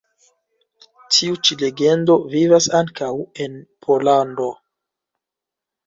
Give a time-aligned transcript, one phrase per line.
[1.17, 3.13] Tiu ĉi legendo vivas ankaŭ
[3.47, 4.53] en Pollando.